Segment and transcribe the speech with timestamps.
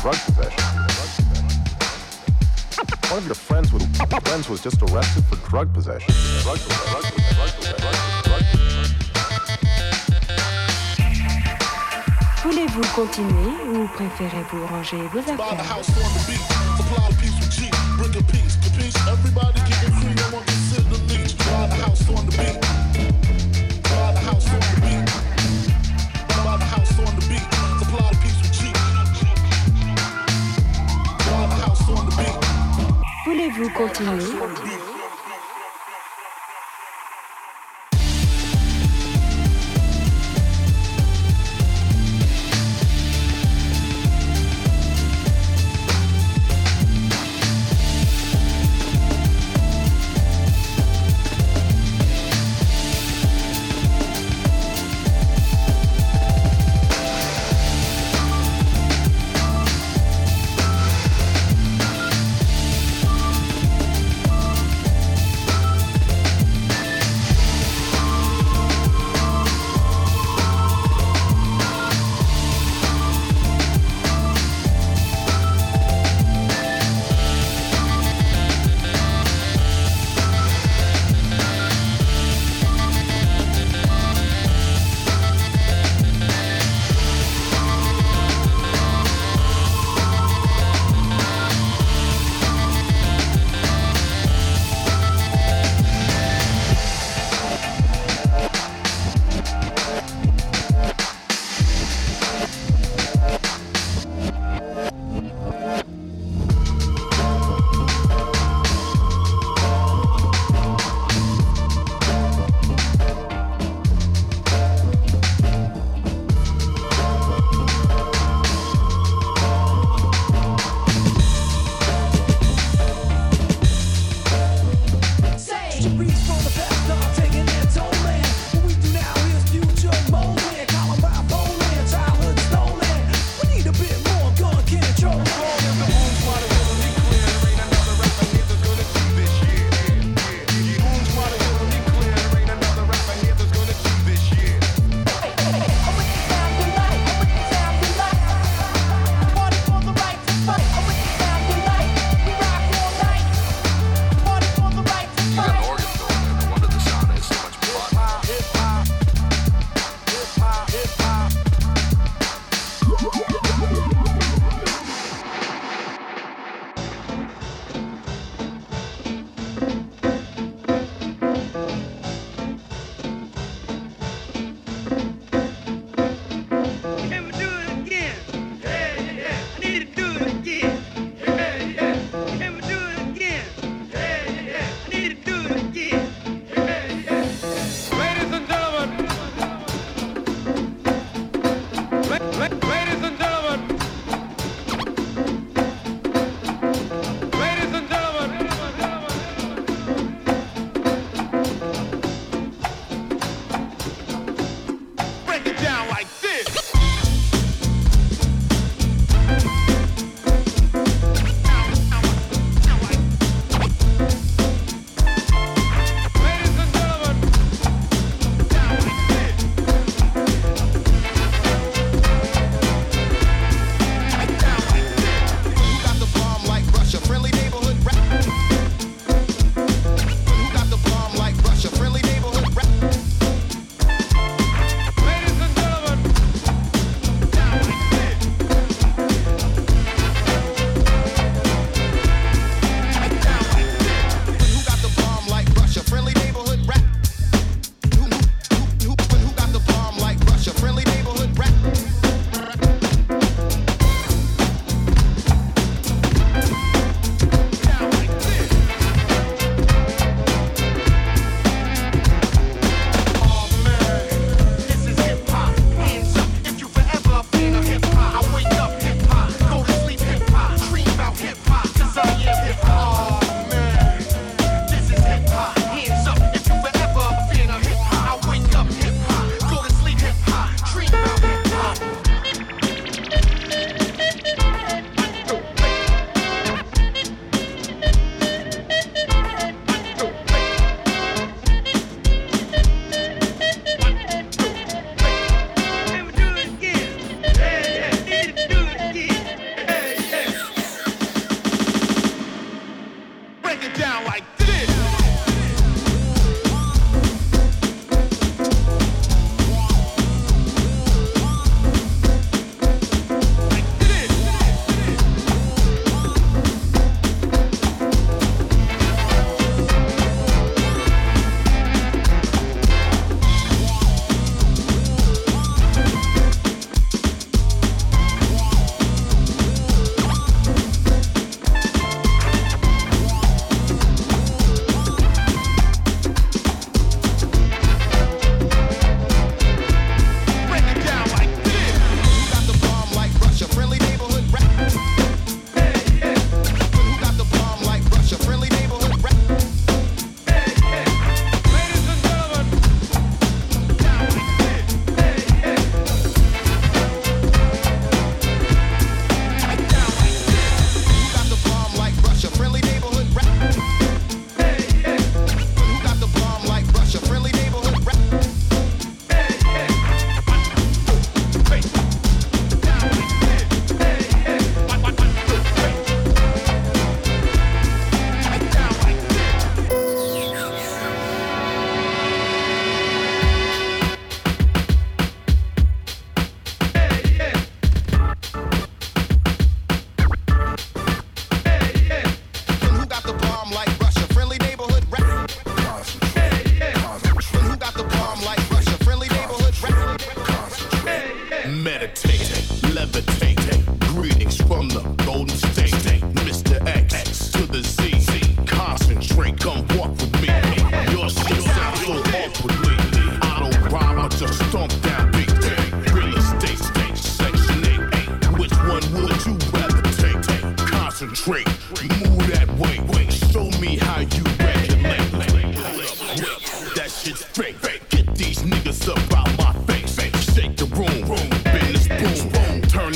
[0.00, 0.64] drug possession.
[3.10, 3.84] One of your friends, with,
[4.24, 6.14] friends was just arrested for drug possession.
[6.42, 6.58] Drug,
[12.42, 15.80] Voulez-vous continuer ou préférez-vous ranger vos affaires?
[33.80, 34.89] コーチング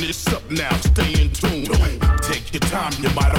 [0.07, 1.65] this up now, stay in tune.
[2.21, 3.34] Take your time, you might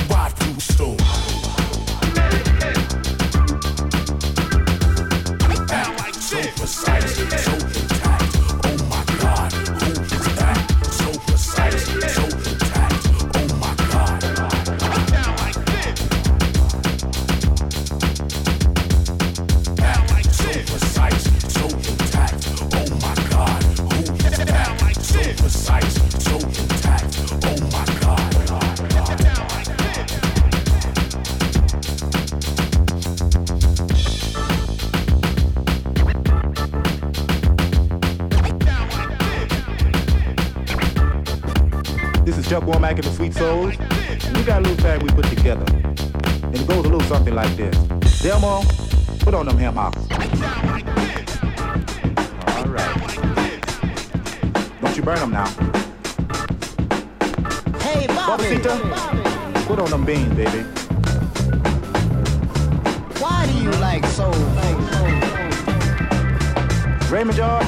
[67.31, 67.65] George?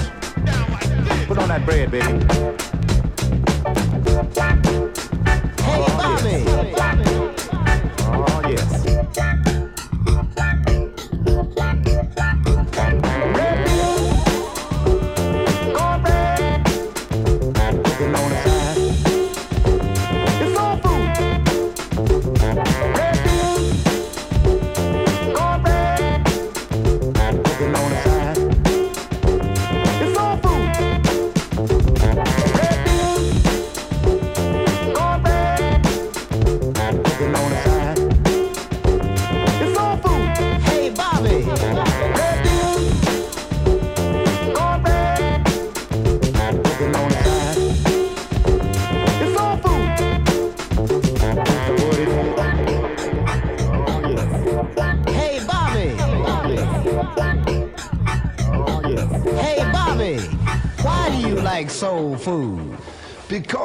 [1.28, 2.47] Put on that bread, baby.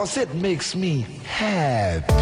[0.03, 2.13] because it makes me happy.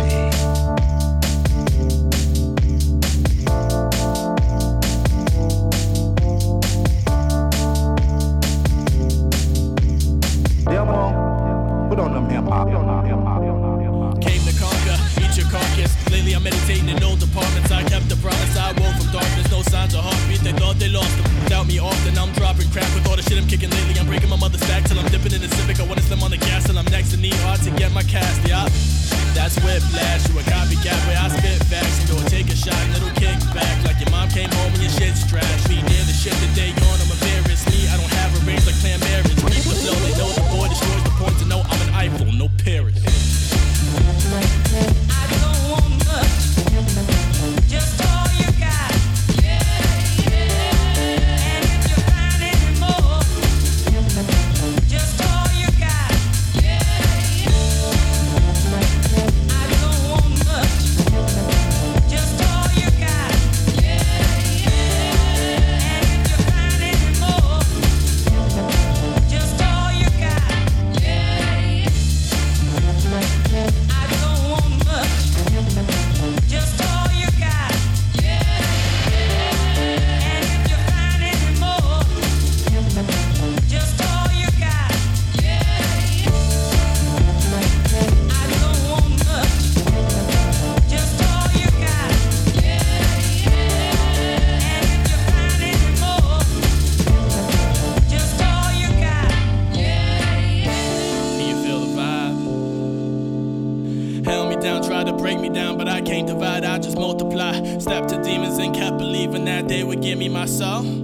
[110.60, 110.99] so.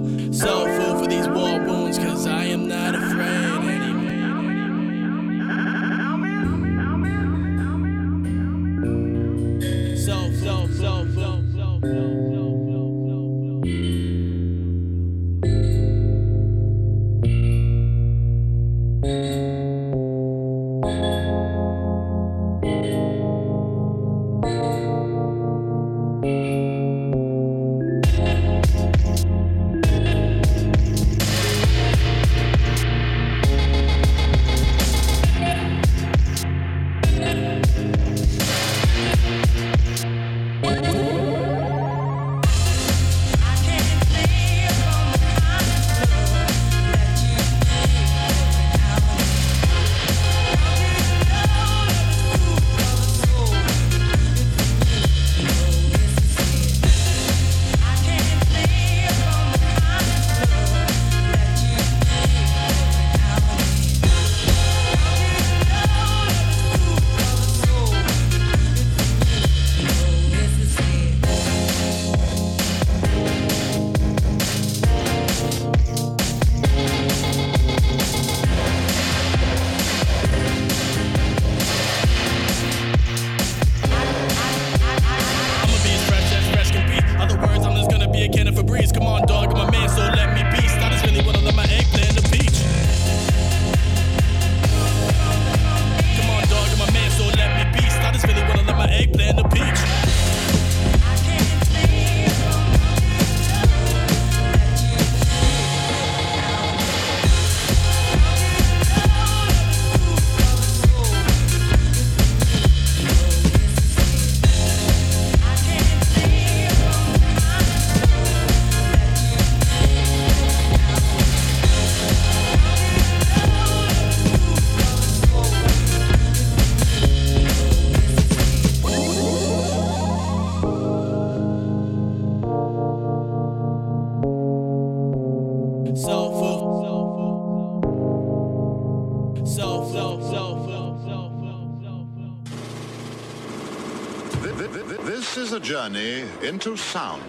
[146.46, 147.25] Into sound.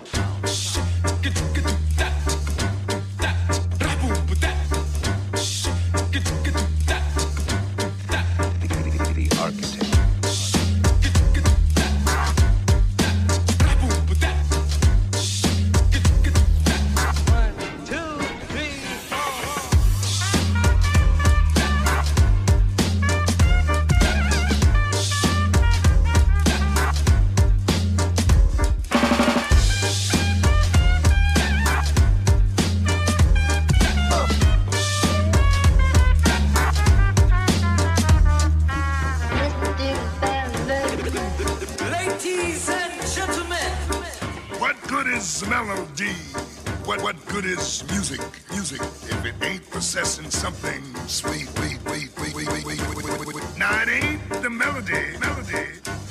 [46.86, 48.21] What what good is music?
[48.51, 53.58] Music if it ain't possessing something sweet, sweet, sweet, sweet, sweet, sweet, sweet, sweet, sweet.
[53.58, 55.65] Now it ain't the melody, melody,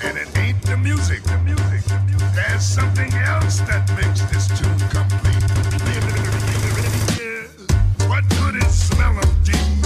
[0.04, 1.82] and it ain't the music, the music.
[1.84, 2.34] the music.
[2.34, 5.42] There's something else that makes this tune complete.
[8.08, 9.85] What good is melody?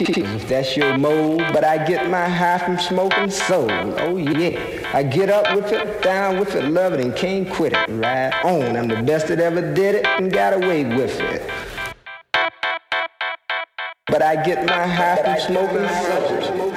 [0.00, 3.70] If that's your mode, but I get my high from smoking soul.
[3.70, 7.72] Oh yeah, I get up with it, down with it, love it, and can't quit
[7.72, 7.88] it.
[7.88, 11.48] Right on, I'm the best that ever did it and got away with it.
[14.08, 16.73] But I get my high from smoking soul.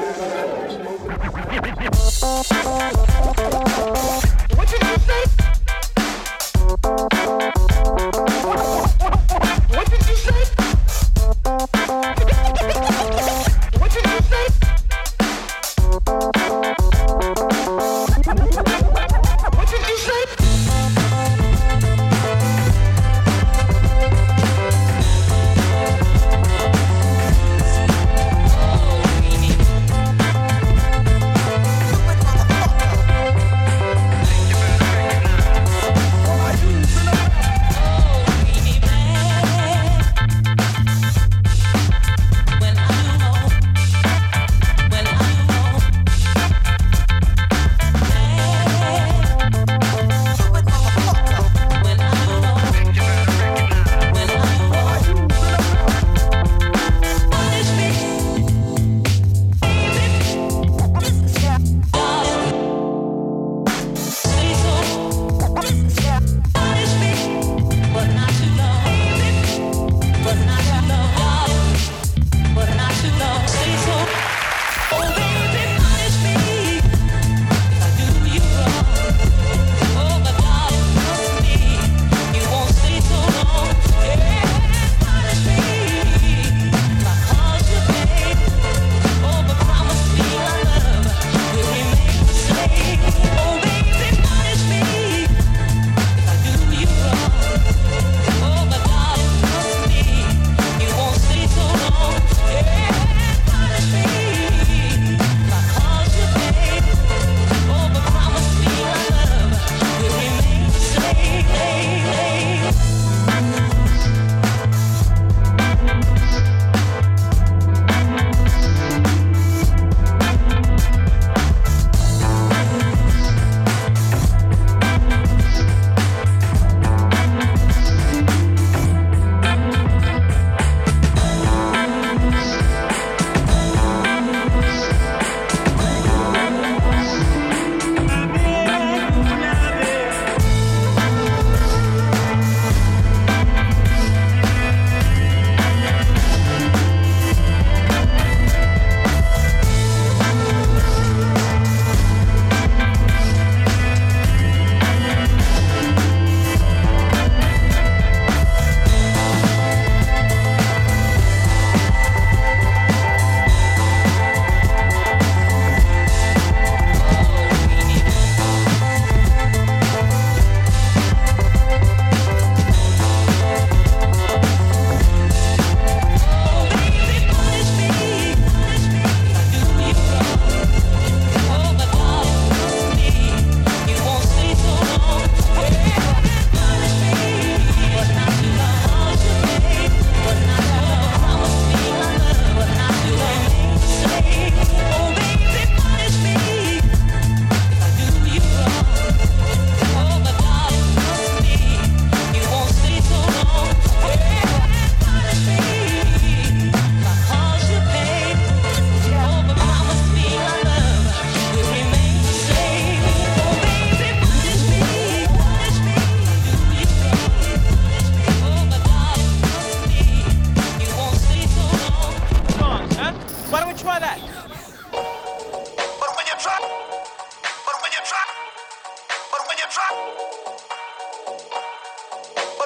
[229.90, 229.96] But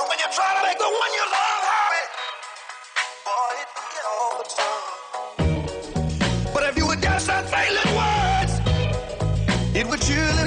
[0.10, 2.04] when you try to make the one you love happy,
[3.26, 4.06] boy, it can get
[4.58, 6.54] time.
[6.54, 8.54] But if you would guess that failing words,
[9.76, 10.41] it would surely.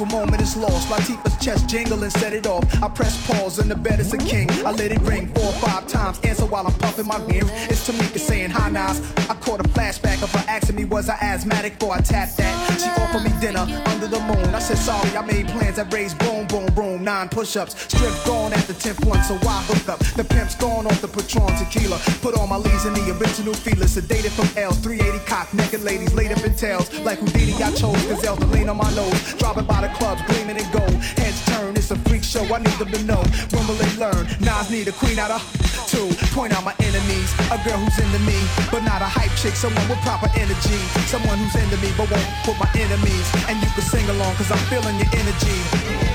[0.00, 0.88] Peaceful moment is lost.
[0.88, 2.64] Latifah's chest jingle and set it off.
[2.82, 4.48] I press pause and the bed is a king.
[4.64, 6.18] I let it ring four or five times.
[6.20, 7.42] Answer while I'm puffing my beer.
[7.68, 9.02] It's Tamika saying hi Nas.
[9.28, 12.80] I caught a flashback of her asking me was I asthmatic before I tapped that.
[12.80, 14.54] She offered me dinner under the moon.
[14.54, 17.04] I said sorry, I made plans that raised boom, boom, boom.
[17.04, 17.78] Nine push-ups.
[17.82, 18.14] Strip
[18.50, 19.98] gone at the 10th one, so why hook up?
[20.16, 21.98] The pimp's gone off the Patron tequila.
[22.22, 23.96] Put all my leads in the original feelers.
[23.96, 24.78] Sedated from L's.
[24.78, 26.90] 380 cock, naked ladies laid up in tails.
[27.00, 29.34] Like Houdini, I chose gazelle to lean on my nose.
[29.38, 30.94] Dropping by the clubs, gleaming in gold.
[31.18, 32.42] Heads turn, it's a freak show.
[32.42, 33.22] I need them to know.
[33.54, 34.26] When will they learn?
[34.40, 35.42] Nas need a queen out of
[35.86, 36.08] two.
[36.34, 37.30] Point out my enemies.
[37.54, 38.38] A girl who's into me,
[38.70, 39.54] but not a hype chick.
[39.54, 40.80] Someone with proper energy.
[41.06, 43.26] Someone who's into me, but won't put my enemies.
[43.46, 46.09] And you can sing along, cause I'm feeling your energy.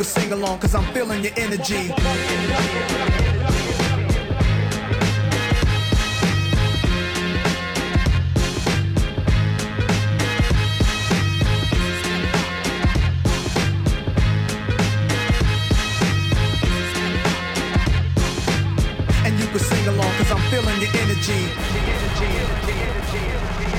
[0.00, 1.92] Can sing along, cause I'm feeling your energy.
[19.26, 21.52] And you can sing along, cause I'm feeling your energy.
[23.62, 23.69] I